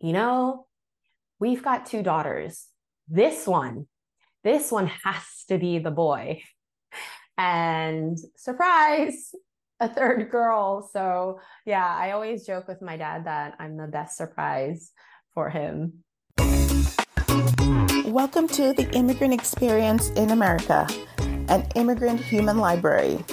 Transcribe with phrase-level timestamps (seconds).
[0.00, 0.66] you know,
[1.40, 2.66] we've got two daughters.
[3.08, 3.86] This one,
[4.44, 6.42] this one has to be the boy.
[7.36, 9.34] And surprise,
[9.80, 10.88] a third girl.
[10.92, 14.92] So, yeah, I always joke with my dad that I'm the best surprise
[15.34, 16.04] for him.
[18.06, 20.86] Welcome to the Immigrant Experience in America,
[21.48, 23.24] an immigrant human library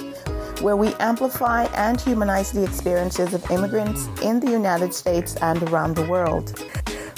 [0.60, 5.94] where we amplify and humanize the experiences of immigrants in the United States and around
[5.94, 6.62] the world.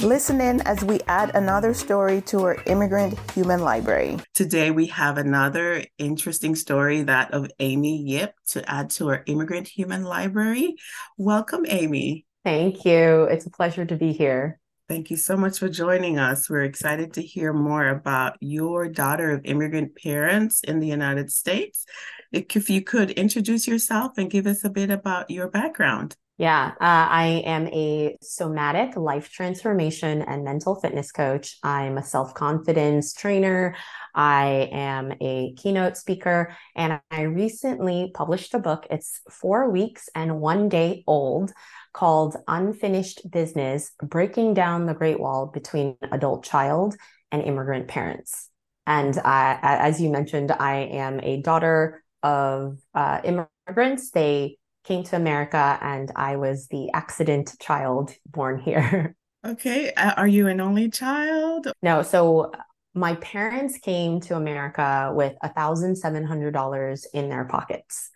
[0.02, 4.16] Listen in as we add another story to our immigrant human library.
[4.32, 9.66] Today, we have another interesting story that of Amy Yip to add to our immigrant
[9.66, 10.76] human library.
[11.16, 12.26] Welcome, Amy.
[12.44, 13.24] Thank you.
[13.24, 14.60] It's a pleasure to be here.
[14.88, 16.48] Thank you so much for joining us.
[16.48, 21.84] We're excited to hear more about your daughter of immigrant parents in the United States
[22.32, 26.16] if you could introduce yourself and give us a bit about your background.
[26.38, 31.58] Yeah, uh, I am a somatic life transformation and mental fitness coach.
[31.64, 33.74] I'm a self confidence trainer.
[34.14, 38.86] I am a keynote speaker, and I recently published a book.
[38.88, 41.52] It's four weeks and one day old
[41.92, 46.94] called Unfinished Business Breaking Down the Great Wall Between Adult Child
[47.32, 48.48] and Immigrant Parents.
[48.86, 54.10] And I, as you mentioned, I am a daughter of uh, immigrants.
[54.10, 59.14] They came to America, and I was the accident child born here.
[59.46, 59.92] Okay.
[59.96, 61.68] Are you an only child?
[61.80, 62.02] No.
[62.02, 62.50] So
[62.92, 68.10] my parents came to America with $1,700 in their pockets.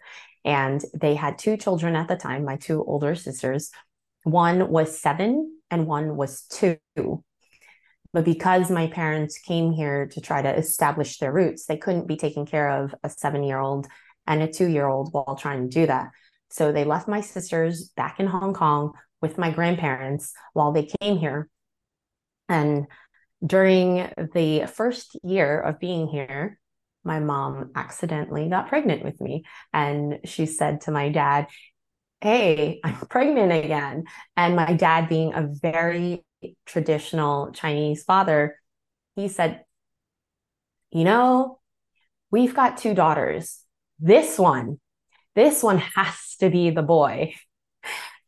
[0.45, 3.70] And they had two children at the time, my two older sisters.
[4.25, 6.78] One was seven and one was two.
[8.12, 12.16] But because my parents came here to try to establish their roots, they couldn't be
[12.16, 13.86] taking care of a seven year old
[14.27, 16.10] and a two year old while trying to do that.
[16.50, 21.16] So they left my sisters back in Hong Kong with my grandparents while they came
[21.16, 21.48] here.
[22.48, 22.86] And
[23.44, 26.58] during the first year of being here,
[27.05, 29.44] my mom accidentally got pregnant with me.
[29.73, 31.48] And she said to my dad,
[32.20, 34.05] Hey, I'm pregnant again.
[34.36, 36.24] And my dad, being a very
[36.67, 38.57] traditional Chinese father,
[39.17, 39.64] he said,
[40.91, 41.61] You know,
[42.30, 43.61] we've got two daughters.
[43.98, 44.80] This one,
[45.35, 47.35] this one has to be the boy.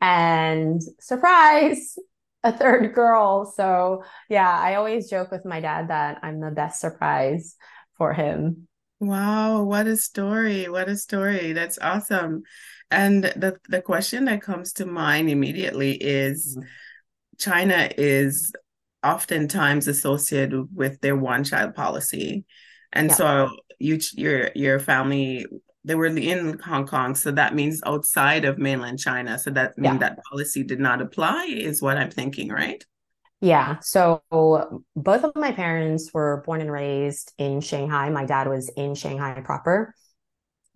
[0.00, 1.96] And surprise,
[2.42, 3.50] a third girl.
[3.56, 7.56] So, yeah, I always joke with my dad that I'm the best surprise
[7.96, 8.68] for him.
[9.00, 10.68] Wow, what a story.
[10.68, 11.54] What a story.
[11.54, 12.42] That's awesome.
[12.90, 16.68] And the, the question that comes to mind immediately is mm-hmm.
[17.38, 18.52] China is
[19.02, 22.44] oftentimes associated with their one child policy.
[22.92, 23.14] And yeah.
[23.14, 25.46] so you your your family
[25.84, 29.38] they were in Hong Kong, so that means outside of mainland China.
[29.38, 29.98] So that means yeah.
[29.98, 32.82] that policy did not apply, is what I'm thinking, right?
[33.42, 33.76] Yeah.
[33.82, 34.22] So
[34.96, 38.08] both of my parents were born and raised in Shanghai.
[38.08, 39.94] My dad was in Shanghai proper.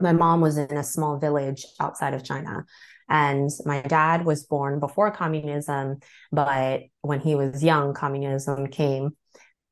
[0.01, 2.65] My mom was in a small village outside of China.
[3.09, 6.01] And my dad was born before communism,
[6.31, 9.17] but when he was young, communism came.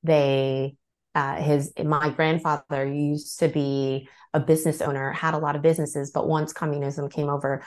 [0.03, 0.77] They
[1.17, 6.11] uh, his my grandfather used to be a business owner had a lot of businesses
[6.11, 7.65] but once communism came over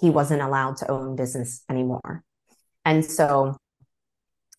[0.00, 2.24] he wasn't allowed to own business anymore
[2.84, 3.56] and so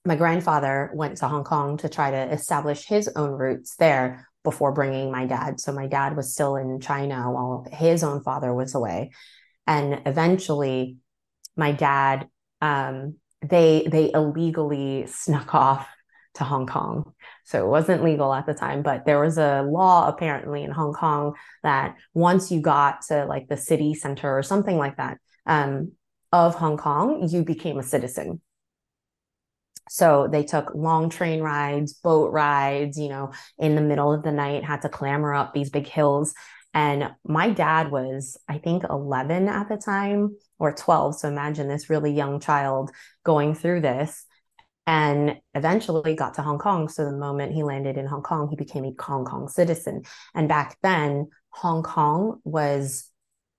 [0.06, 4.72] my grandfather went to hong kong to try to establish his own roots there before
[4.72, 5.60] bringing my dad.
[5.60, 9.12] So my dad was still in china while his own father was away.
[9.66, 10.98] And eventually
[11.56, 12.28] my dad
[12.62, 15.88] um, they they illegally snuck off
[16.36, 17.14] to hong kong.
[17.46, 20.94] So it wasn't legal at the time, but there was a law apparently in Hong
[20.94, 25.92] Kong that once you got to like the city center or something like that um,
[26.32, 28.42] of Hong Kong, you became a citizen.
[29.90, 34.32] So they took long train rides, boat rides, you know, in the middle of the
[34.32, 36.34] night, had to clamber up these big hills.
[36.74, 41.20] And my dad was, I think, 11 at the time or 12.
[41.20, 42.92] So imagine this really young child
[43.24, 44.26] going through this
[44.86, 46.90] and eventually got to Hong Kong.
[46.90, 50.04] So the moment he landed in Hong Kong, he became a Hong Kong citizen.
[50.34, 53.10] And back then, Hong Kong was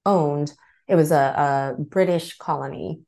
[0.04, 0.52] owned,
[0.88, 3.00] it was a, a British colony.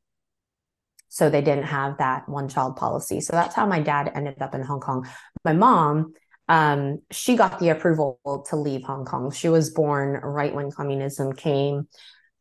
[1.17, 3.21] So they didn't have that one child policy.
[3.21, 5.09] So that's how my dad ended up in Hong Kong.
[5.43, 6.13] My mom,
[6.47, 8.19] um, she got the approval
[8.49, 9.31] to leave Hong Kong.
[9.31, 11.87] She was born right when communism came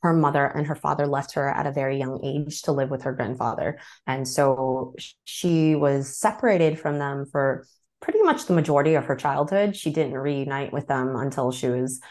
[0.03, 3.05] her mother and her father left her at a very young age to live with
[3.05, 3.79] her grandfather.
[4.07, 4.95] And so
[5.25, 7.67] she was separated from them for
[8.01, 9.75] pretty much the majority of her childhood.
[9.75, 12.03] She didn't reunite with them until she was,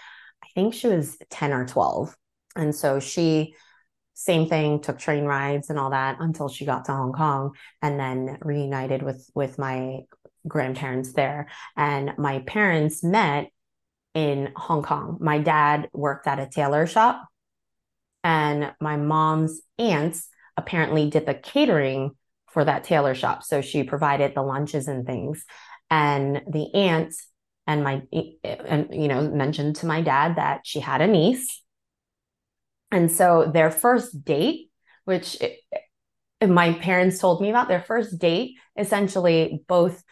[0.43, 2.17] I think she was 10 or 12.
[2.55, 3.53] And so she
[4.15, 7.51] same thing, took train rides and all that until she got to Hong Kong
[7.81, 9.99] and then reunited with with my
[10.47, 11.47] grandparents there.
[11.75, 13.49] And my parents met
[14.13, 15.17] in Hong Kong.
[15.19, 17.27] My dad worked at a tailor shop
[18.23, 22.11] and my mom's aunts apparently did the catering
[22.47, 23.43] for that tailor shop.
[23.43, 25.45] So she provided the lunches and things.
[25.91, 27.13] And the aunt
[27.67, 28.03] and my
[28.43, 31.61] and you know mentioned to my dad that she had a niece
[32.91, 34.69] and so their first date
[35.05, 35.59] which it,
[36.47, 40.03] my parents told me about their first date essentially both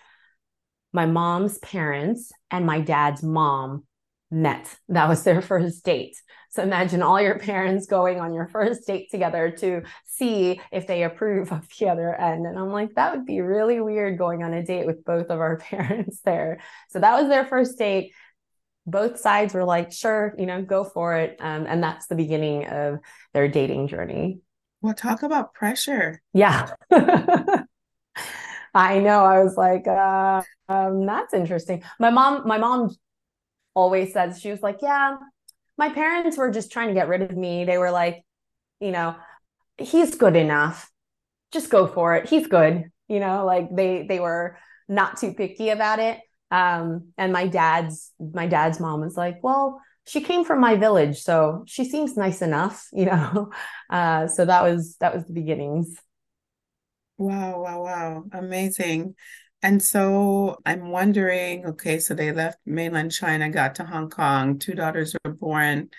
[0.92, 3.84] my mom's parents and my dad's mom
[4.32, 6.16] met that was their first date
[6.54, 11.02] so imagine all your parents going on your first date together to see if they
[11.02, 12.46] approve of the other end.
[12.46, 15.40] And I'm like, that would be really weird going on a date with both of
[15.40, 16.60] our parents there.
[16.90, 18.14] So that was their first date.
[18.86, 21.38] Both sides were like, sure, you know, go for it.
[21.40, 23.00] Um, and that's the beginning of
[23.34, 24.40] their dating journey.
[24.82, 26.22] Well, talk about pressure.
[26.34, 26.74] Yeah.
[28.74, 29.24] I know.
[29.24, 31.84] I was like, uh, um, that's interesting.
[32.00, 32.90] My mom, my mom
[33.76, 35.18] always says, she was like, yeah,
[35.78, 37.66] my parents were just trying to get rid of me.
[37.66, 38.24] They were like,
[38.80, 39.16] you know,
[39.78, 40.92] he's good enough.
[41.52, 42.30] Just go for it.
[42.30, 42.86] He's good.
[43.08, 44.58] You know, like they they were
[44.88, 46.20] not too picky about it.
[46.54, 51.24] Um, and my dad's my dad's mom was like, well, she came from my village,
[51.24, 53.52] so she seems nice enough, you know.
[53.90, 55.96] Uh, so that was that was the beginnings.
[57.18, 58.24] Wow, wow, wow.
[58.32, 59.16] Amazing.
[59.64, 64.76] And so I'm wondering okay, so they left mainland China, got to Hong Kong, two
[64.76, 65.90] daughters were born.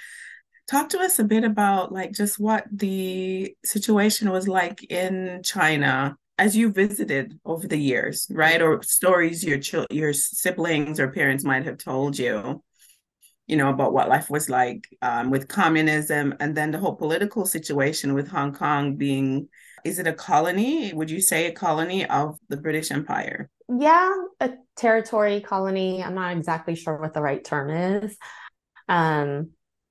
[0.70, 6.16] Talk to us a bit about like just what the situation was like in China
[6.38, 8.60] as you visited over the years, right?
[8.60, 12.62] Or stories your ch- your siblings or parents might have told you,
[13.46, 17.46] you know, about what life was like um, with communism, and then the whole political
[17.46, 19.48] situation with Hong Kong being
[19.84, 20.92] is it a colony?
[20.94, 23.50] Would you say a colony of the British Empire?
[23.69, 24.10] Yeah,
[24.40, 26.02] a territory colony.
[26.02, 28.16] I'm not exactly sure what the right term is.
[28.88, 29.50] Um,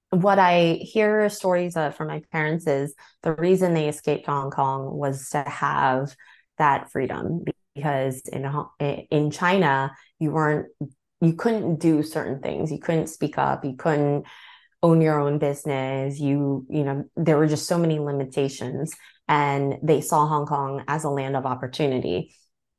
[0.09, 4.95] what I hear stories of from my parents is the reason they escaped Hong Kong
[4.95, 6.15] was to have
[6.57, 7.43] that freedom
[7.75, 8.49] because in
[9.09, 10.67] in China you weren't
[11.21, 14.25] you couldn't do certain things you couldn't speak up you couldn't
[14.81, 18.93] own your own business you you know there were just so many limitations
[19.27, 22.35] and they saw Hong Kong as a land of opportunity.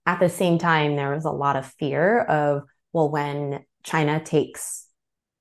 [0.06, 2.62] At the same time, there was a lot of fear of,
[2.93, 4.87] well, when China takes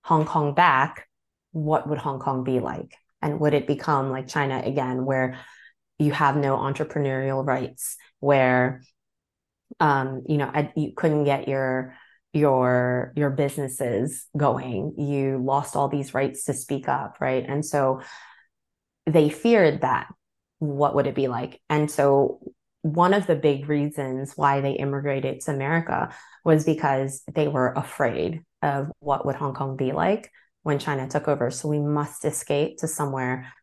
[0.03, 1.07] Hong Kong back,
[1.51, 2.95] what would Hong Kong be like?
[3.21, 5.39] And would it become like China again, where
[6.03, 8.83] you have no entrepreneurial rights, where
[9.79, 11.95] um, you know, you couldn't get your
[12.33, 18.01] your your businesses going you lost all these rights to speak up right and so
[19.05, 20.07] they feared that
[20.63, 21.59] what would it be like?
[21.69, 22.39] And so
[22.81, 26.13] one of the big reasons why they immigrated to America
[26.44, 30.31] was because they were afraid of what would Hong Kong be like
[30.63, 31.51] when China took over.
[31.51, 33.53] So we must escape to somewhere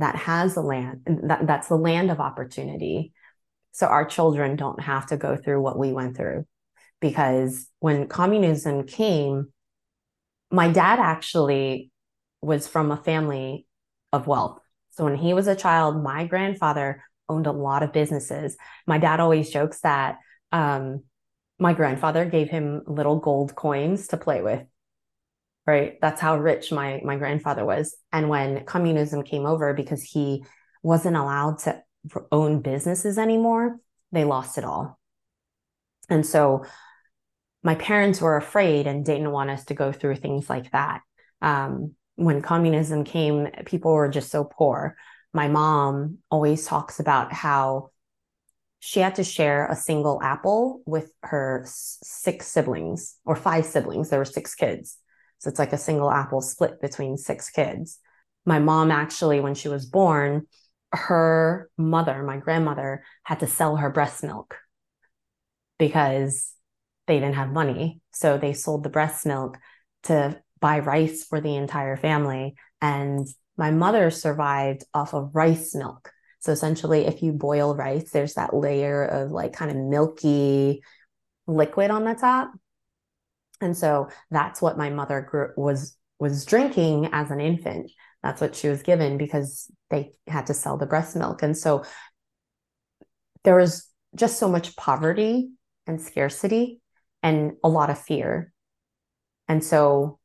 [0.00, 3.12] that has the land that, that's the land of opportunity.
[3.72, 6.46] So our children don't have to go through what we went through.
[7.00, 9.52] Because when communism came,
[10.50, 11.90] my dad actually
[12.42, 13.66] was from a family
[14.12, 14.60] of wealth.
[14.90, 18.56] So when he was a child, my grandfather owned a lot of businesses.
[18.86, 20.18] My dad always jokes that
[20.52, 21.04] um,
[21.58, 24.62] my grandfather gave him little gold coins to play with.
[25.66, 25.98] Right.
[26.00, 27.96] That's how rich my my grandfather was.
[28.12, 30.44] And when communism came over, because he
[30.82, 31.82] wasn't allowed to
[32.32, 33.78] own businesses anymore,
[34.10, 34.98] they lost it all.
[36.08, 36.64] And so
[37.62, 41.02] my parents were afraid and didn't want us to go through things like that.
[41.42, 44.96] Um, when communism came, people were just so poor.
[45.32, 47.90] My mom always talks about how
[48.80, 54.08] she had to share a single apple with her six siblings or five siblings.
[54.08, 54.96] There were six kids.
[55.40, 57.98] So it's like a single apple split between six kids.
[58.46, 60.46] My mom actually, when she was born,
[60.92, 64.56] her mother, my grandmother, had to sell her breast milk
[65.78, 66.52] because
[67.06, 68.00] they didn't have money.
[68.12, 69.58] So they sold the breast milk
[70.04, 72.54] to buy rice for the entire family.
[72.82, 76.12] And my mother survived off of rice milk.
[76.40, 80.82] So essentially, if you boil rice, there's that layer of like kind of milky
[81.46, 82.52] liquid on the top.
[83.60, 87.90] And so that's what my mother grew, was was drinking as an infant.
[88.22, 91.42] That's what she was given because they had to sell the breast milk.
[91.42, 91.84] And so
[93.44, 95.50] there was just so much poverty
[95.86, 96.80] and scarcity
[97.22, 98.52] and a lot of fear.
[99.48, 100.18] And so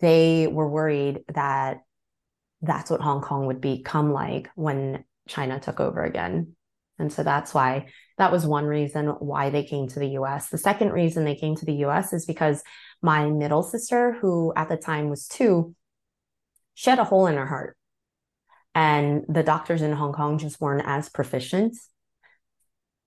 [0.00, 1.80] they were worried that
[2.60, 6.54] that's what Hong Kong would become like when China took over again.
[7.02, 10.48] And so that's why that was one reason why they came to the US.
[10.48, 12.62] The second reason they came to the US is because
[13.02, 15.74] my middle sister, who at the time was two,
[16.74, 17.76] she had a hole in her heart.
[18.74, 21.76] And the doctors in Hong Kong just weren't as proficient.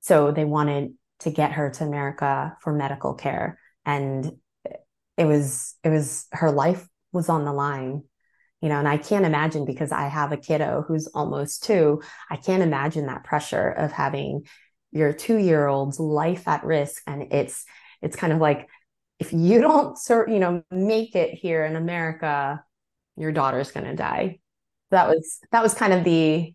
[0.02, 3.58] So they wanted to get her to America for medical care.
[3.86, 4.30] And
[5.18, 8.04] it was, it was her life was on the line
[8.66, 12.36] you know and i can't imagine because i have a kiddo who's almost two i
[12.36, 14.44] can't imagine that pressure of having
[14.96, 17.04] your two year old's life at risk.
[17.06, 17.66] And it's
[18.02, 18.68] it's kind of like
[19.20, 22.64] if you don't sort you know make it here in america
[23.18, 24.40] your daughter's going to die.
[24.92, 26.54] That was that was kind of the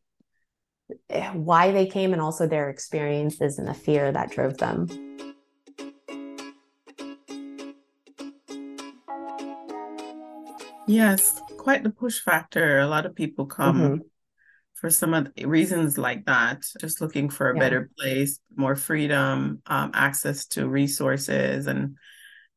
[1.09, 4.89] eh, why they came and also their experiences and the fear that drove them
[10.91, 12.79] yes quite the push factor.
[12.79, 13.97] A lot of people come mm-hmm.
[14.75, 17.61] for some of the reasons like that, just looking for a yeah.
[17.61, 21.97] better place, more freedom, um, access to resources and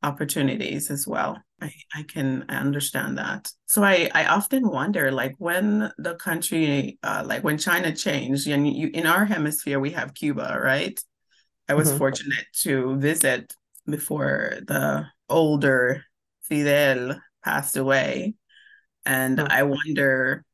[0.02, 1.38] opportunities as well.
[1.62, 3.52] I, I can understand that.
[3.68, 8.68] So I, I often wonder, like when the country, uh, like when China changed, and
[8.68, 11.00] you, in our hemisphere we have Cuba, right?
[11.70, 11.98] I was mm-hmm.
[11.98, 13.54] fortunate to visit
[13.86, 16.04] before the older
[16.42, 18.36] Fidel passed away.
[19.06, 19.52] And mm-hmm.
[19.52, 20.46] I wonder,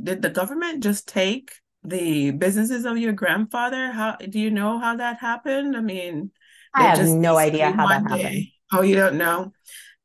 [0.00, 1.52] did the government just take
[1.84, 3.90] the businesses of your grandfather?
[3.90, 5.76] How do you know how that happened?
[5.76, 6.30] I mean,
[6.74, 8.22] I have no idea how that day.
[8.22, 8.46] happened.
[8.72, 9.52] Oh, you don't know?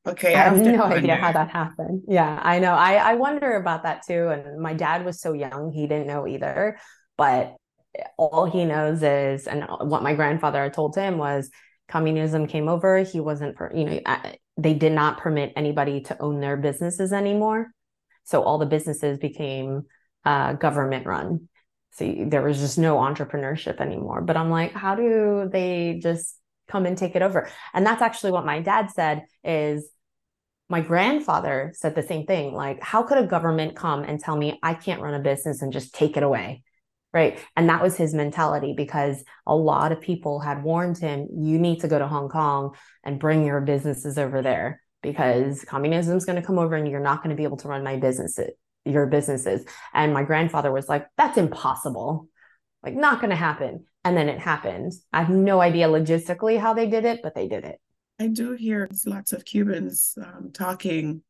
[0.08, 2.04] Okay, I, I have no idea how that happened.
[2.08, 2.74] Yeah, I know.
[2.74, 4.30] I I wonder about that too.
[4.30, 6.80] And my dad was so young; he didn't know either.
[7.18, 7.56] But
[8.18, 11.50] all he knows is, and what my grandfather had told him was,
[11.88, 13.00] communism came over.
[13.00, 14.00] He wasn't, per, you know,
[14.58, 17.72] they did not permit anybody to own their businesses anymore.
[18.24, 19.84] So all the businesses became
[20.26, 21.48] uh, government run.
[21.92, 24.22] So there was just no entrepreneurship anymore.
[24.22, 27.50] But I'm like, how do they just come and take it over?
[27.74, 29.90] And that's actually what my dad said is
[30.70, 32.54] my grandfather said the same thing.
[32.54, 35.72] Like, how could a government come and tell me I can't run a business and
[35.72, 36.64] just take it away?
[37.18, 37.40] Right.
[37.56, 41.80] And that was his mentality because a lot of people had warned him, you need
[41.80, 46.40] to go to Hong Kong and bring your businesses over there because communism is going
[46.40, 48.52] to come over and you're not going to be able to run my businesses
[48.86, 49.66] your businesses.
[49.96, 52.30] And my grandfather was like that's impossible.
[52.84, 53.88] Like not going to happen.
[54.04, 54.94] And then it happened.
[55.12, 57.80] I have no idea logistically how they did it but they did it.
[58.20, 61.24] I do hear lots of cubans um, talking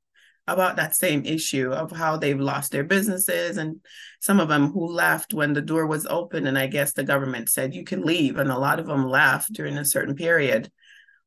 [0.48, 3.82] about that same issue of how they've lost their businesses and
[4.22, 7.50] some of them who left when the door was open and i guess the government
[7.50, 10.72] said you can leave and a lot of them left during a certain period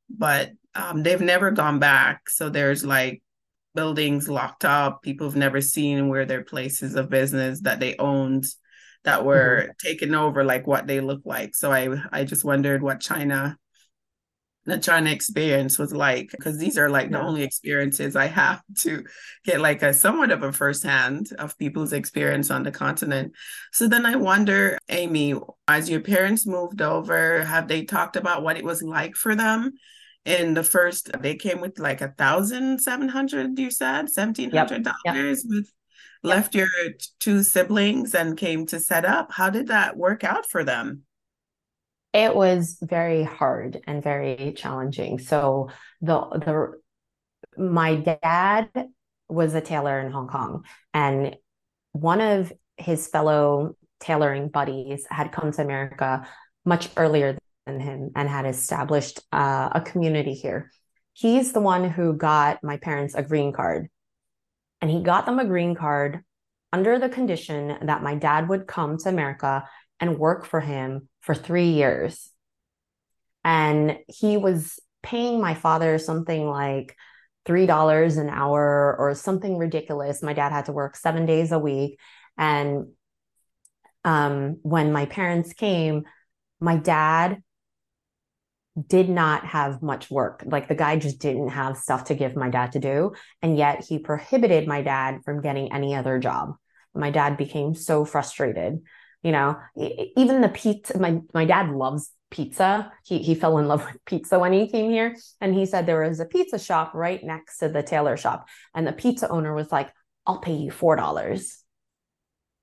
[0.09, 2.31] but um, they've never gone back.
[2.31, 3.23] So there's like
[3.75, 5.03] buildings locked up.
[5.03, 8.45] People have never seen where their places of business that they owned
[9.05, 9.89] that were mm-hmm.
[9.89, 11.55] taken over, like what they look like.
[11.55, 13.57] So I I just wondered what China
[14.67, 17.19] the China experience was like because these are like yeah.
[17.19, 19.05] the only experiences I have to
[19.45, 23.33] get like a somewhat of a firsthand of people's experience on the continent.
[23.73, 25.35] So then I wonder, Amy,
[25.67, 29.73] as your parents moved over, have they talked about what it was like for them?
[30.27, 34.85] in the first they came with like a thousand seven hundred you said seventeen hundred
[34.85, 35.49] dollars yep.
[35.49, 35.65] with yep.
[36.23, 36.69] left your
[37.21, 41.03] two siblings and came to set up how did that work out for them
[42.13, 45.69] it was very hard and very challenging so
[46.01, 48.69] the the my dad
[49.29, 50.65] was a tailor in hong kong
[50.95, 51.37] and
[51.93, 56.27] one of his fellow tailoring buddies had come to america
[56.65, 57.37] much earlier
[57.67, 60.71] than him and had established uh, a community here.
[61.13, 63.89] He's the one who got my parents a green card.
[64.81, 66.23] And he got them a green card
[66.73, 69.65] under the condition that my dad would come to America
[70.01, 72.31] and work for him for three years.
[73.45, 76.97] And he was paying my father something like
[77.47, 80.23] $3 an hour or something ridiculous.
[80.23, 81.99] My dad had to work seven days a week.
[82.37, 82.89] And
[84.05, 86.05] um, when my parents came,
[86.61, 87.43] my dad
[88.87, 90.43] did not have much work.
[90.47, 93.13] Like the guy just didn't have stuff to give my dad to do.
[93.43, 96.55] And yet he prohibited my dad from getting any other job.
[96.95, 98.81] My dad became so frustrated.
[99.23, 102.91] You know, even the pizza, my, my dad loves pizza.
[103.05, 105.17] He, he fell in love with pizza when he came here.
[105.41, 108.49] And he said there was a pizza shop right next to the tailor shop.
[108.75, 109.93] And the pizza owner was like,
[110.27, 111.57] I'll pay you $4.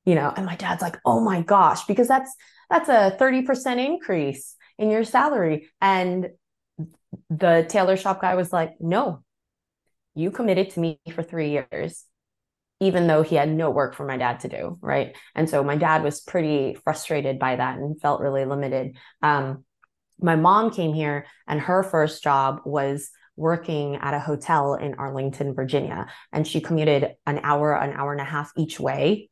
[0.05, 2.33] You know, and my dad's like, oh my gosh, because that's
[2.69, 5.69] that's a 30% increase in your salary.
[5.81, 6.29] And
[7.29, 9.23] the tailor shop guy was like, no,
[10.15, 12.03] you committed to me for three years.
[12.79, 14.77] Even though he had no work for my dad to do.
[14.81, 15.15] Right.
[15.35, 18.97] And so my dad was pretty frustrated by that and felt really limited.
[19.21, 19.63] Um,
[20.19, 25.53] my mom came here and her first job was working at a hotel in Arlington,
[25.53, 26.07] Virginia.
[26.31, 29.29] And she commuted an hour, an hour and a half each way,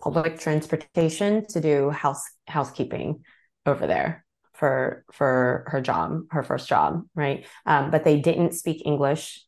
[0.00, 3.22] public transportation to do house housekeeping
[3.66, 4.24] over there
[4.54, 7.46] for for her job, her first job, right?
[7.66, 9.44] Um, but they didn't speak English.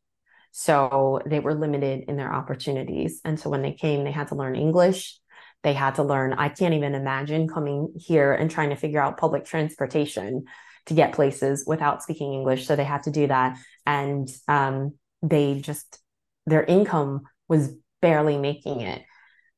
[0.52, 3.21] So they were limited in their opportunities.
[3.25, 5.18] And so when they came, they had to learn English.
[5.62, 9.16] They had to learn, I can't even imagine coming here and trying to figure out
[9.16, 10.44] public transportation
[10.87, 12.66] to get places without speaking English.
[12.66, 13.59] So they had to do that.
[13.87, 15.99] And um, they just,
[16.47, 19.02] their income was barely making it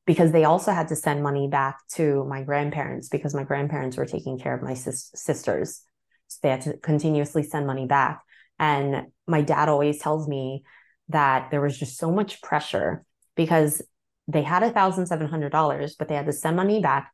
[0.07, 4.07] because they also had to send money back to my grandparents because my grandparents were
[4.07, 5.83] taking care of my sis- sisters.
[6.29, 8.23] So they had to continuously send money back.
[8.59, 10.63] And my dad always tells me
[11.09, 13.05] that there was just so much pressure
[13.37, 13.83] because
[14.27, 17.13] they had a thousand seven hundred dollars, but they had to send money back.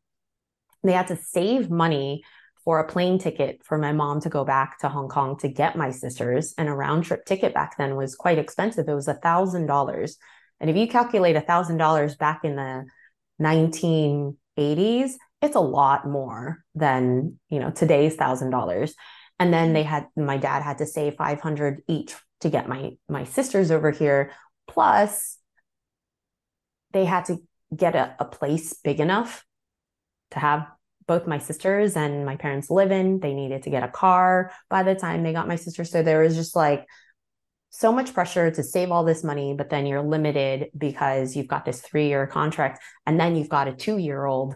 [0.82, 2.22] They had to save money
[2.64, 5.76] for a plane ticket for my mom to go back to Hong Kong to get
[5.76, 6.54] my sisters.
[6.58, 8.88] And a round trip ticket back then was quite expensive.
[8.88, 10.16] It was a thousand dollars.
[10.60, 12.84] And if you calculate a thousand dollars back in the
[13.40, 18.94] 1980s, it's a lot more than, you know, today's thousand dollars.
[19.40, 23.24] And then they had my dad had to save 500 each to get my my
[23.24, 24.32] sisters over here.
[24.68, 25.38] Plus,
[26.92, 27.38] they had to
[27.74, 29.44] get a, a place big enough
[30.32, 30.68] to have
[31.06, 33.18] both my sisters and my parents live in.
[33.18, 35.84] They needed to get a car by the time they got my sister.
[35.84, 36.86] So there was just like
[37.70, 41.64] so much pressure to save all this money, but then you're limited because you've got
[41.64, 44.54] this three year contract and then you've got a two year old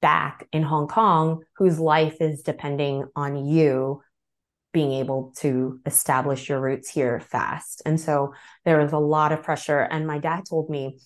[0.00, 4.02] back in Hong Kong whose life is depending on you
[4.72, 7.80] being able to establish your roots here fast.
[7.86, 8.34] And so
[8.66, 9.80] there was a lot of pressure.
[9.80, 10.98] And my dad told me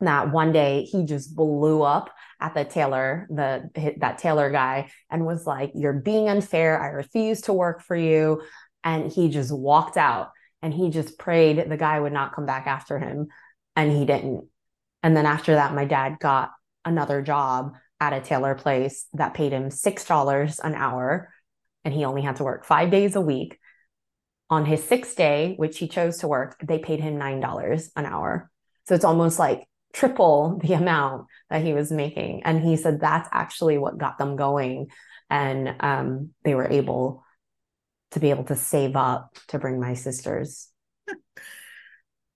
[0.00, 5.24] that one day he just blew up at the tailor the that tailor guy and
[5.24, 8.42] was like you're being unfair i refuse to work for you
[8.82, 10.30] and he just walked out
[10.62, 13.28] and he just prayed the guy would not come back after him
[13.76, 14.44] and he didn't
[15.02, 16.50] and then after that my dad got
[16.84, 17.74] another job
[18.12, 21.32] at a tailor place that paid him $6 an hour
[21.84, 23.58] and he only had to work 5 days a week
[24.50, 28.50] on his sixth day which he chose to work they paid him $9 an hour
[28.86, 32.42] so it's almost like triple the amount that he was making.
[32.44, 34.88] And he said that's actually what got them going.
[35.30, 37.24] And um, they were able
[38.10, 40.68] to be able to save up to bring my sisters.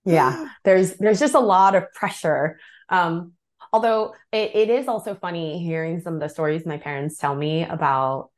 [0.04, 2.58] yeah, there's there's just a lot of pressure.
[2.88, 3.34] Um,
[3.72, 7.64] although it, it is also funny hearing some of the stories my parents tell me
[7.64, 8.30] about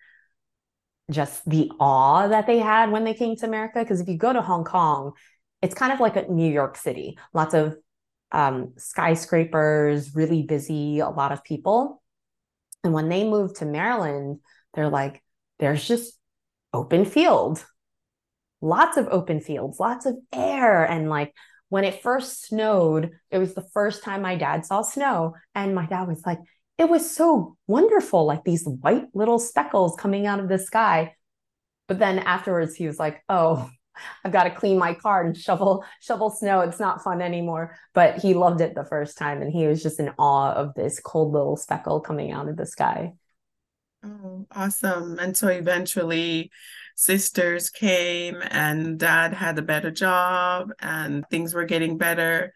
[1.10, 3.80] just the awe that they had when they came to America.
[3.80, 5.12] Because if you go to Hong Kong,
[5.62, 7.18] it's kind of like a New York City.
[7.34, 7.76] Lots of
[8.32, 12.02] um, skyscrapers, really busy, a lot of people.
[12.84, 14.38] And when they moved to Maryland,
[14.74, 15.22] they're like,
[15.58, 16.18] there's just
[16.72, 17.64] open field,
[18.60, 20.84] lots of open fields, lots of air.
[20.84, 21.34] And like
[21.70, 25.35] when it first snowed, it was the first time my dad saw snow.
[25.54, 26.40] And my dad was like,
[26.76, 31.14] it was so wonderful, like these white little speckles coming out of the sky.
[31.88, 33.70] But then afterwards, he was like, oh,
[34.24, 36.61] I've got to clean my car and shovel shovel snow.
[36.61, 37.76] It's not fun anymore.
[37.94, 41.00] But he loved it the first time, and he was just in awe of this
[41.00, 43.12] cold little speckle coming out of the sky.
[44.02, 45.18] Oh, awesome!
[45.18, 46.50] And so eventually,
[46.96, 52.53] sisters came, and dad had a better job, and things were getting better.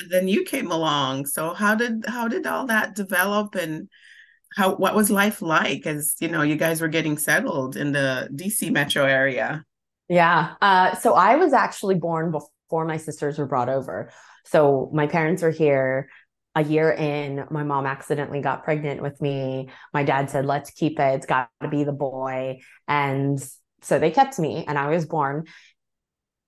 [0.00, 1.26] And then you came along.
[1.26, 3.88] So how did how did all that develop, and
[4.56, 8.28] how what was life like as you know you guys were getting settled in the
[8.34, 9.64] DC metro area?
[10.08, 10.54] Yeah.
[10.62, 14.10] Uh, so I was actually born before my sisters were brought over.
[14.46, 16.08] So my parents are here
[16.54, 17.44] a year in.
[17.50, 19.68] My mom accidentally got pregnant with me.
[19.92, 21.14] My dad said, let's keep it.
[21.14, 22.60] It's got to be the boy.
[22.86, 23.38] And
[23.82, 25.46] so they kept me and I was born.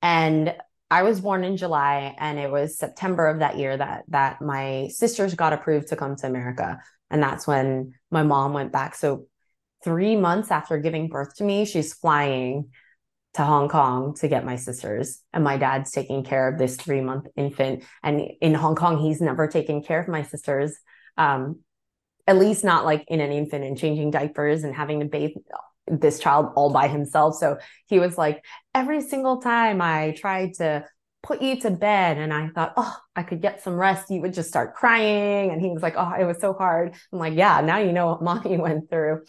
[0.02, 0.54] And
[0.90, 4.88] I was born in July and it was September of that year that that my
[4.88, 6.80] sisters got approved to come to America.
[7.10, 8.94] And that's when my mom went back.
[8.94, 9.26] So
[9.84, 12.70] 3 months after giving birth to me, she's flying
[13.34, 15.22] to Hong Kong to get my sisters.
[15.32, 17.84] And my dad's taking care of this three month infant.
[18.02, 20.76] And in Hong Kong, he's never taken care of my sisters,
[21.16, 21.60] um,
[22.26, 25.36] at least not like in an infant and changing diapers and having to bathe
[25.86, 27.36] this child all by himself.
[27.36, 30.84] So he was like, every single time I tried to
[31.22, 34.32] put you to bed and I thought, oh, I could get some rest, you would
[34.32, 35.50] just start crying.
[35.50, 36.94] And he was like, oh, it was so hard.
[37.12, 39.24] I'm like, yeah, now you know what mommy went through.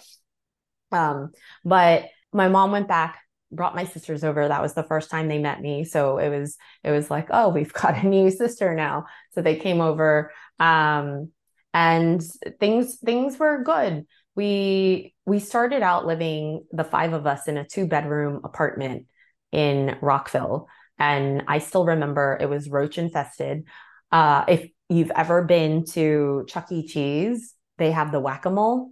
[0.91, 1.31] Um,
[1.65, 3.19] but my mom went back
[3.51, 4.47] brought my sisters over.
[4.47, 5.83] That was the first time they met me.
[5.83, 9.05] So it was it was like, oh, we've got a new sister now.
[9.33, 10.31] So they came over.
[10.59, 11.31] Um,
[11.73, 12.21] and
[12.59, 14.05] things things were good.
[14.35, 19.07] We we started out living the five of us in a two bedroom apartment
[19.51, 20.67] in Rockville.
[20.97, 23.65] And I still remember it was roach infested.
[24.11, 26.87] Uh, if you've ever been to Chuck E.
[26.87, 28.91] Cheese, they have the whack a mole.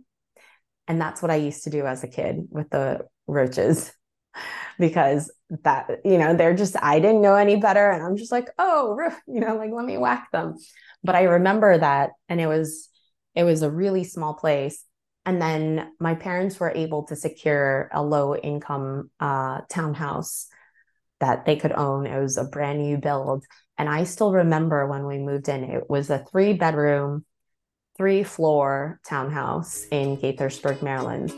[0.87, 3.91] And that's what I used to do as a kid with the roaches
[4.79, 5.31] because
[5.63, 7.91] that, you know, they're just, I didn't know any better.
[7.91, 8.97] And I'm just like, oh,
[9.27, 10.55] you know, like let me whack them.
[11.03, 12.11] But I remember that.
[12.27, 12.89] And it was,
[13.35, 14.83] it was a really small place.
[15.25, 20.47] And then my parents were able to secure a low income uh, townhouse
[21.19, 22.05] that they could own.
[22.05, 23.45] It was a brand new build.
[23.77, 27.25] And I still remember when we moved in, it was a three bedroom,
[27.97, 31.33] three floor townhouse in Gaithersburg, Maryland.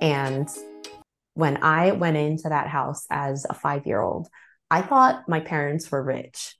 [0.00, 0.48] And
[1.34, 4.28] when I went into that house as a five year old,
[4.70, 6.55] I thought my parents were rich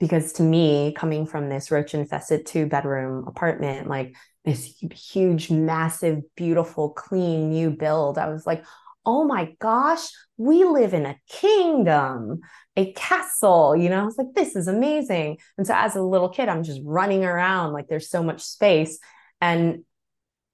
[0.00, 6.22] because to me, coming from this roach infested two bedroom apartment, like this huge, massive,
[6.36, 8.64] beautiful, clean new build, I was like,
[9.04, 12.40] oh my gosh, we live in a kingdom,
[12.76, 13.74] a castle.
[13.74, 15.38] You know, I was like, this is amazing.
[15.56, 18.98] And so as a little kid, I'm just running around like there's so much space.
[19.40, 19.84] And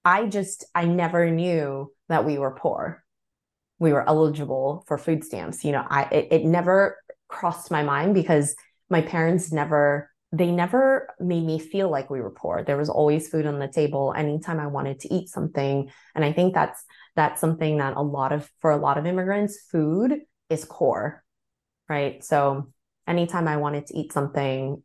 [0.04, 3.02] I just, I never knew that we were poor.
[3.78, 5.64] We were eligible for food stamps.
[5.64, 6.96] You know, I, it, it never
[7.28, 8.54] crossed my mind because
[8.94, 12.64] my parents never they never made me feel like we were poor.
[12.64, 15.90] There was always food on the table anytime I wanted to eat something.
[16.14, 16.83] And I think that's
[17.14, 21.24] that's something that a lot of for a lot of immigrants, food is core.
[21.88, 22.22] Right?
[22.24, 22.72] So
[23.07, 24.83] anytime I wanted to eat something,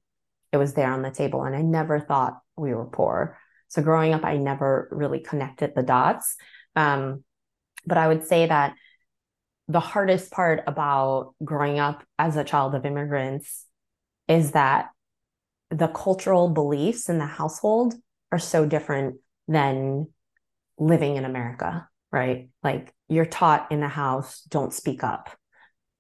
[0.52, 3.38] it was there on the table and I never thought we were poor.
[3.68, 6.36] So growing up I never really connected the dots.
[6.76, 7.24] Um,
[7.86, 8.74] but I would say that
[9.68, 13.66] the hardest part about growing up as a child of immigrants
[14.30, 14.92] is that
[15.72, 17.96] the cultural beliefs in the household
[18.32, 20.08] are so different than
[20.78, 22.50] living in America, right?
[22.64, 25.30] Like you're taught in the house, don't speak up,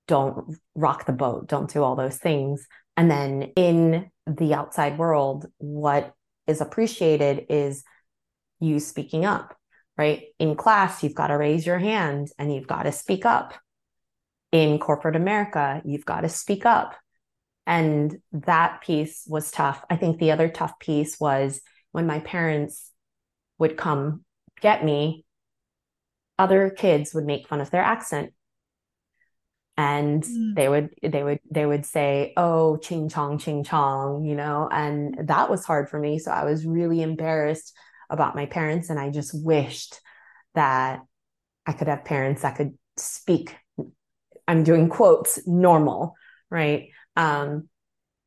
[0.07, 2.65] don't rock the boat, don't do all those things.
[2.95, 6.13] And then in the outside world, what
[6.47, 7.83] is appreciated is
[8.59, 9.55] you speaking up,
[9.97, 10.23] right?
[10.37, 13.53] In class, you've got to raise your hand and you've got to speak up.
[14.51, 16.95] In corporate America, you've got to speak up
[17.69, 19.86] and that piece was tough.
[19.91, 22.91] I think the other tough piece was when my parents
[23.60, 24.25] would come
[24.60, 25.23] get me,
[26.39, 28.34] other kids would make fun of their accent.
[29.77, 30.55] And mm.
[30.55, 35.27] they would they would they would say, oh, ching chong, ching chong, you know, and
[35.27, 36.17] that was hard for me.
[36.17, 37.77] So I was really embarrassed
[38.10, 38.89] about my parents.
[38.89, 39.99] And I just wished
[40.55, 41.01] that
[41.67, 43.55] I could have parents that could speak,
[44.47, 46.15] I'm doing quotes, normal,
[46.49, 46.89] right?
[47.15, 47.69] Um,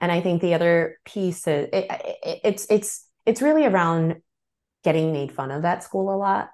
[0.01, 4.17] and I think the other piece is it, it, it's it's it's really around
[4.83, 6.51] getting made fun of at school a lot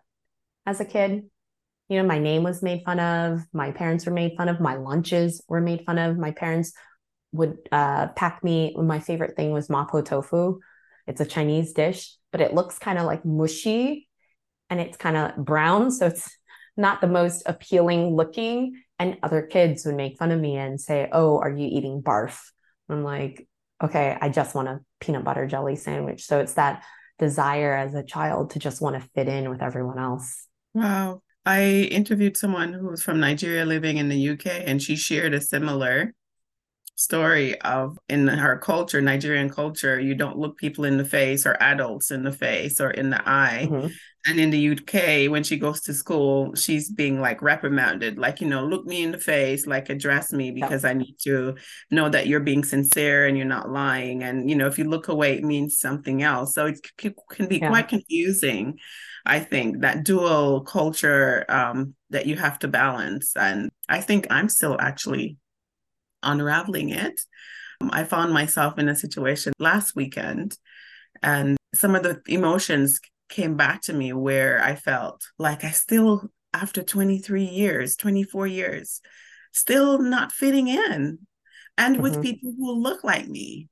[0.66, 1.24] as a kid.
[1.88, 3.40] You know, my name was made fun of.
[3.52, 4.60] My parents were made fun of.
[4.60, 6.18] My lunches were made fun of.
[6.18, 6.74] My parents
[7.32, 8.76] would uh, pack me.
[8.76, 10.60] My favorite thing was mapo tofu.
[11.06, 14.08] It's a Chinese dish, but it looks kind of like mushy
[14.68, 15.90] and it's kind of brown.
[15.90, 16.30] So it's
[16.76, 21.08] not the most appealing looking and other kids would make fun of me and say,
[21.12, 22.40] Oh, are you eating barf?
[22.88, 23.46] I'm like,
[23.82, 26.24] Okay, I just want a peanut butter jelly sandwich.
[26.24, 26.84] So it's that
[27.18, 30.46] desire as a child to just want to fit in with everyone else.
[30.74, 31.22] Wow.
[31.44, 35.40] I interviewed someone who was from Nigeria living in the UK, and she shared a
[35.40, 36.12] similar
[36.98, 41.56] story of in her culture, Nigerian culture, you don't look people in the face or
[41.62, 43.68] adults in the face or in the eye.
[43.70, 43.86] Mm-hmm.
[44.26, 48.48] And in the UK, when she goes to school, she's being like reprimanded, like, you
[48.48, 51.54] know, look me in the face, like address me because I need to
[51.90, 54.22] know that you're being sincere and you're not lying.
[54.24, 56.54] And, you know, if you look away, it means something else.
[56.54, 57.68] So it can be yeah.
[57.68, 58.78] quite confusing,
[59.24, 63.36] I think, that dual culture um, that you have to balance.
[63.36, 65.36] And I think I'm still actually
[66.22, 67.20] unraveling it.
[67.80, 70.58] Um, I found myself in a situation last weekend,
[71.22, 76.30] and some of the emotions came back to me where I felt like I still,
[76.52, 79.00] after 23 years, 24 years,
[79.52, 81.18] still not fitting in
[81.76, 82.02] and mm-hmm.
[82.02, 83.68] with people who look like me.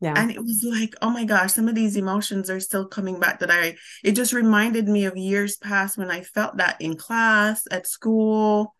[0.00, 0.14] Yeah.
[0.16, 3.40] And it was like, oh my gosh, some of these emotions are still coming back
[3.40, 7.64] that I, it just reminded me of years past when I felt that in class,
[7.70, 8.74] at school,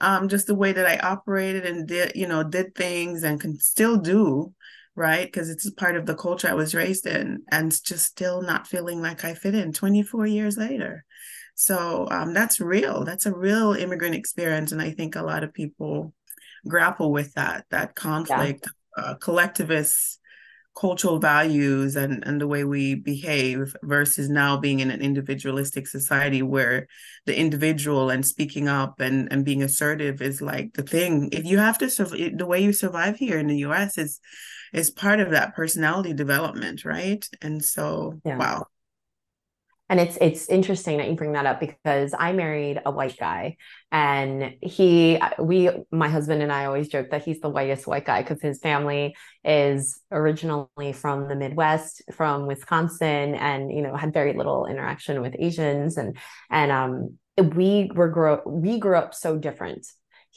[0.00, 3.58] um, just the way that I operated and did, you know, did things and can
[3.58, 4.54] still do
[4.96, 5.26] right?
[5.26, 9.00] Because it's part of the culture I was raised in, and just still not feeling
[9.00, 11.04] like I fit in 24 years later.
[11.54, 13.04] So um, that's real.
[13.04, 16.12] That's a real immigrant experience, and I think a lot of people
[16.66, 19.04] grapple with that that conflict, yeah.
[19.04, 20.18] uh, collectivist
[20.76, 26.42] cultural values and, and the way we behave versus now being in an individualistic society
[26.42, 26.86] where
[27.24, 31.56] the individual and speaking up and, and being assertive is like the thing if you
[31.56, 34.20] have to survive the way you survive here in the us is
[34.72, 38.36] is part of that personality development right and so yeah.
[38.36, 38.66] wow
[39.88, 43.56] and it's it's interesting that you bring that up because I married a white guy
[43.92, 48.22] and he we my husband and I always joke that he's the whitest white guy
[48.22, 54.32] because his family is originally from the Midwest from Wisconsin and you know had very
[54.32, 56.16] little interaction with Asians and
[56.50, 57.18] and um
[57.54, 59.86] we were grow we grew up so different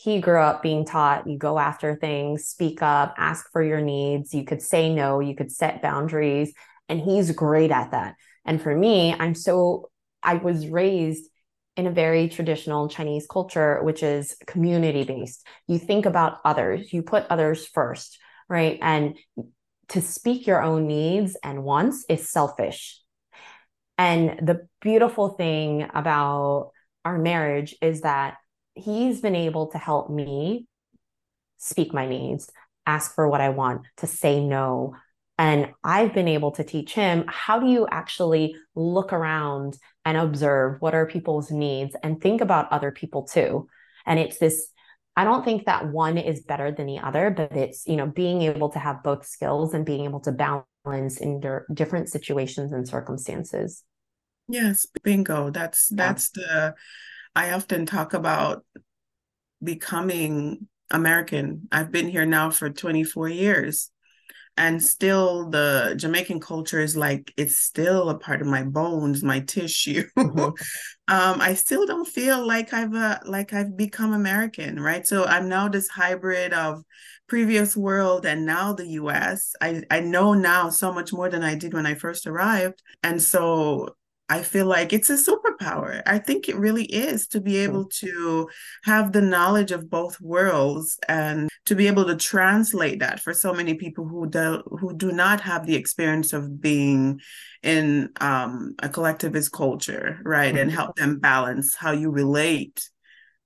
[0.01, 4.33] he grew up being taught you go after things, speak up, ask for your needs.
[4.33, 6.53] You could say no, you could set boundaries.
[6.87, 8.15] And he's great at that.
[8.45, 9.89] And for me, I'm so,
[10.23, 11.29] I was raised
[11.75, 15.45] in a very traditional Chinese culture, which is community based.
[15.67, 18.79] You think about others, you put others first, right?
[18.81, 19.17] And
[19.89, 23.01] to speak your own needs and wants is selfish.
[23.97, 26.71] And the beautiful thing about
[27.03, 28.35] our marriage is that
[28.79, 30.65] he's been able to help me
[31.57, 32.49] speak my needs,
[32.85, 34.95] ask for what I want, to say no,
[35.39, 40.81] and I've been able to teach him how do you actually look around and observe
[40.81, 43.69] what are people's needs and think about other people too.
[44.05, 44.71] And it's this
[45.15, 48.41] I don't think that one is better than the other, but it's, you know, being
[48.43, 51.41] able to have both skills and being able to balance in
[51.73, 53.83] different situations and circumstances.
[54.47, 55.51] Yes, bingo.
[55.51, 55.95] That's yeah.
[55.95, 56.75] that's the
[57.35, 58.63] I often talk about
[59.63, 61.67] becoming American.
[61.71, 63.91] I've been here now for 24 years
[64.59, 69.39] and still the jamaican culture is like it's still a part of my bones my
[69.39, 70.39] tissue mm-hmm.
[71.07, 75.47] um, i still don't feel like i've uh, like i've become american right so i'm
[75.47, 76.83] now this hybrid of
[77.27, 81.55] previous world and now the us i i know now so much more than i
[81.55, 83.95] did when i first arrived and so
[84.29, 86.03] I feel like it's a superpower.
[86.05, 88.47] I think it really is to be able to
[88.83, 93.53] have the knowledge of both worlds and to be able to translate that for so
[93.53, 97.19] many people who do who do not have the experience of being
[97.63, 100.53] in um, a collectivist culture, right?
[100.53, 100.61] Mm-hmm.
[100.61, 102.87] And help them balance how you relate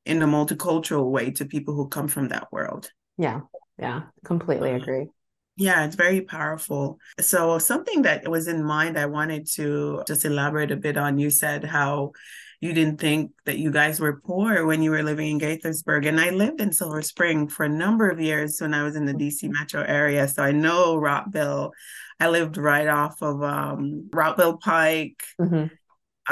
[0.05, 2.91] in a multicultural way to people who come from that world.
[3.17, 3.41] Yeah,
[3.79, 5.07] yeah, completely agree.
[5.55, 6.97] Yeah, it's very powerful.
[7.19, 11.19] So, something that was in mind, I wanted to just elaborate a bit on.
[11.19, 12.13] You said how
[12.59, 16.07] you didn't think that you guys were poor when you were living in Gaithersburg.
[16.07, 19.05] And I lived in Silver Spring for a number of years when I was in
[19.05, 20.27] the DC metro area.
[20.27, 21.71] So, I know Rockville.
[22.19, 25.65] I lived right off of um, Rockville Pike, mm-hmm.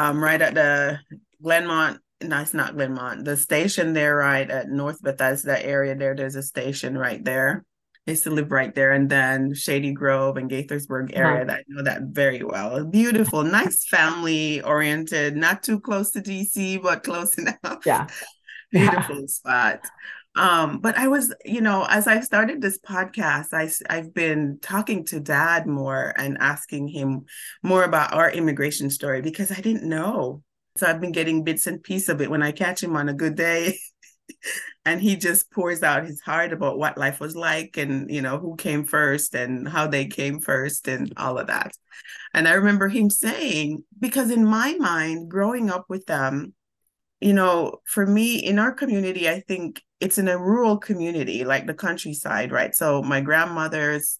[0.01, 0.99] um, right at the
[1.43, 3.25] Glenmont no, it's not Glenmont.
[3.25, 7.65] The station there, right at North Bethesda area, there, there's a station right there.
[8.07, 11.45] I used to live right there, and then Shady Grove and Gaithersburg area.
[11.45, 12.83] That I know that very well.
[12.83, 15.35] Beautiful, nice, family oriented.
[15.35, 17.85] Not too close to DC, but close enough.
[17.85, 18.07] Yeah,
[18.71, 19.25] beautiful yeah.
[19.27, 19.81] spot.
[20.35, 25.05] Um, but I was, you know, as I started this podcast, I I've been talking
[25.05, 27.25] to Dad more and asking him
[27.61, 30.41] more about our immigration story because I didn't know.
[30.77, 33.13] So I've been getting bits and pieces of it when I catch him on a
[33.13, 33.77] good day.
[34.85, 38.37] and he just pours out his heart about what life was like and you know
[38.37, 41.71] who came first and how they came first and all of that.
[42.33, 46.53] And i remember him saying because in my mind growing up with them
[47.19, 51.67] you know for me in our community i think it's in a rural community like
[51.67, 52.75] the countryside right?
[52.75, 54.19] So my grandmother's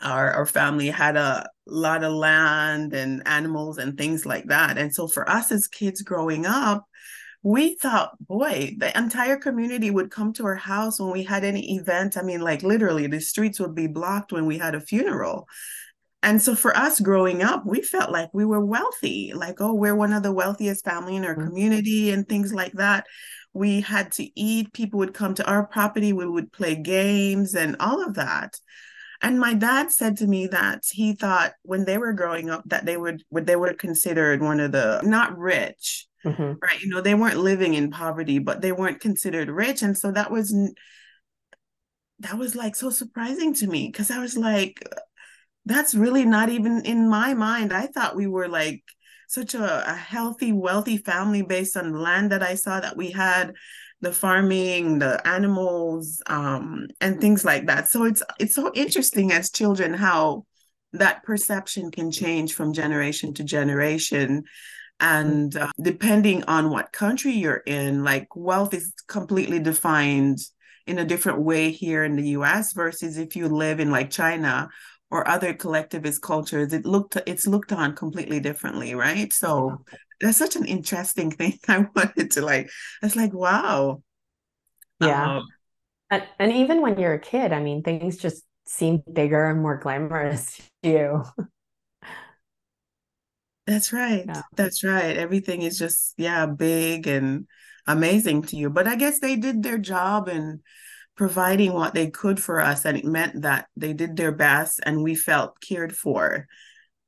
[0.00, 4.78] our, our family had a lot of land and animals and things like that.
[4.78, 6.86] And so for us as kids growing up
[7.42, 11.76] we thought, boy, the entire community would come to our house when we had any
[11.76, 12.16] event.
[12.16, 15.48] I mean, like literally, the streets would be blocked when we had a funeral.
[16.22, 19.96] And so for us growing up, we felt like we were wealthy, like, oh, we're
[19.96, 21.48] one of the wealthiest family in our mm-hmm.
[21.48, 23.06] community and things like that.
[23.54, 27.74] We had to eat, people would come to our property, we would play games and
[27.80, 28.54] all of that.
[29.22, 32.86] And my dad said to me that he thought when they were growing up that
[32.86, 36.52] they would they were considered one of the not rich, mm-hmm.
[36.62, 36.80] right?
[36.80, 39.82] You know, they weren't living in poverty, but they weren't considered rich.
[39.82, 40.54] And so that was
[42.20, 44.86] that was like so surprising to me because I was like,
[45.64, 47.72] that's really not even in my mind.
[47.72, 48.82] I thought we were like
[49.28, 53.10] such a, a healthy, wealthy family based on the land that I saw that we
[53.10, 53.54] had
[54.00, 57.88] the farming, the animals, um, and things like that.
[57.88, 60.46] So it's it's so interesting as children how
[60.92, 64.44] that perception can change from generation to generation.
[65.00, 70.40] And uh, depending on what country you're in, like wealth is completely defined
[70.86, 74.68] in a different way here in the US versus if you live in like China
[75.10, 79.32] or other collectivist cultures, it looked it's looked on completely differently, right?
[79.32, 79.84] So
[80.20, 81.58] that's such an interesting thing.
[81.66, 82.70] I wanted to like,
[83.02, 84.02] it's like, wow.
[85.00, 85.38] Yeah.
[85.38, 85.46] Um,
[86.10, 89.78] and, and even when you're a kid, I mean, things just seem bigger and more
[89.78, 91.24] glamorous to you.
[93.70, 94.24] That's right.
[94.26, 94.42] Yeah.
[94.56, 95.16] That's right.
[95.16, 97.46] Everything is just, yeah, big and
[97.86, 98.68] amazing to you.
[98.68, 100.60] But I guess they did their job in
[101.16, 102.84] providing what they could for us.
[102.84, 106.48] And it meant that they did their best and we felt cared for.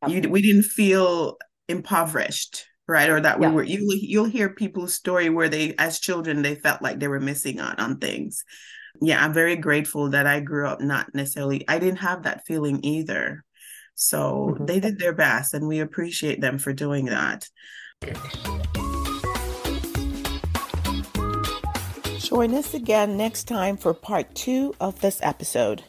[0.07, 3.53] You, we didn't feel impoverished right or that we yeah.
[3.53, 7.21] were you you'll hear people's story where they as children they felt like they were
[7.21, 8.45] missing out on things
[9.01, 12.85] yeah i'm very grateful that i grew up not necessarily i didn't have that feeling
[12.85, 13.45] either
[13.95, 14.67] so mm-hmm.
[14.67, 17.49] they did their best and we appreciate them for doing that
[22.19, 25.83] join us again next time for part two of this episode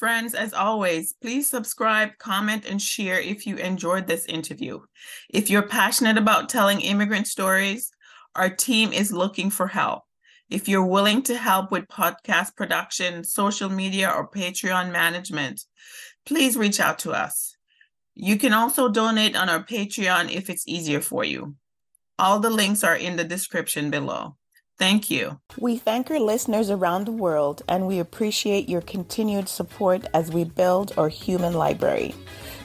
[0.00, 4.80] Friends, as always, please subscribe, comment, and share if you enjoyed this interview.
[5.28, 7.90] If you're passionate about telling immigrant stories,
[8.34, 10.04] our team is looking for help.
[10.48, 15.60] If you're willing to help with podcast production, social media, or Patreon management,
[16.26, 17.56] please reach out to us.
[18.14, 21.54] You can also donate on our Patreon if it's easier for you.
[22.18, 24.36] All the links are in the description below.
[24.78, 25.40] Thank you.
[25.58, 30.44] We thank our listeners around the world and we appreciate your continued support as we
[30.44, 32.14] build our human library.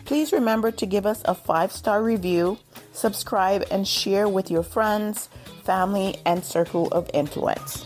[0.05, 2.57] Please remember to give us a five star review,
[2.93, 5.29] subscribe, and share with your friends,
[5.63, 7.83] family, and circle of influence.